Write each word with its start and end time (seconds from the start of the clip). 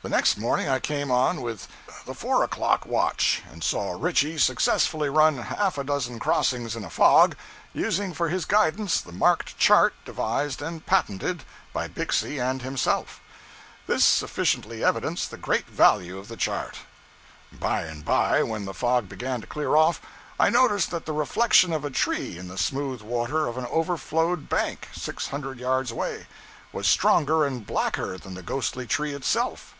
The 0.00 0.08
next 0.16 0.36
morning 0.38 0.68
I 0.68 0.78
came 0.78 1.10
on 1.10 1.42
with 1.42 1.66
the 2.06 2.14
four 2.14 2.44
o'clock 2.44 2.86
watch, 2.86 3.42
and 3.50 3.62
saw 3.64 3.98
Ritchie 4.00 4.38
successfully 4.38 5.10
run 5.10 5.36
half 5.38 5.76
a 5.76 5.82
dozen 5.84 6.20
crossings 6.20 6.74
in 6.76 6.84
a 6.84 6.88
fog, 6.88 7.34
using 7.74 8.14
for 8.14 8.28
his 8.28 8.44
guidance 8.46 9.00
the 9.02 9.10
marked 9.12 9.58
chart 9.58 9.94
devised 10.06 10.62
and 10.62 10.86
patented 10.86 11.42
by 11.72 11.88
Bixby 11.88 12.38
and 12.38 12.62
himself. 12.62 13.20
This 13.88 14.04
sufficiently 14.04 14.84
evidenced 14.84 15.30
the 15.32 15.36
great 15.36 15.66
value 15.66 16.16
of 16.16 16.28
the 16.28 16.36
chart. 16.38 16.76
By 17.52 17.82
and 17.82 18.04
by, 18.04 18.42
when 18.44 18.64
the 18.66 18.72
fog 18.74 19.08
began 19.08 19.40
to 19.42 19.48
clear 19.48 19.74
off, 19.76 20.00
I 20.40 20.48
noticed 20.48 20.92
that 20.92 21.04
the 21.06 21.12
reflection 21.12 21.72
of 21.72 21.84
a 21.84 21.90
tree 21.90 22.38
in 22.38 22.46
the 22.48 22.56
smooth 22.56 23.02
water 23.02 23.46
of 23.48 23.58
an 23.58 23.66
overflowed 23.66 24.48
bank, 24.48 24.88
six 24.92 25.26
hundred 25.26 25.58
yards 25.58 25.90
away, 25.90 26.28
was 26.72 26.86
stronger 26.86 27.44
and 27.44 27.66
blacker 27.66 28.16
than 28.16 28.34
the 28.34 28.42
ghostly 28.44 28.86
tree 28.86 29.12
itself. 29.12 29.74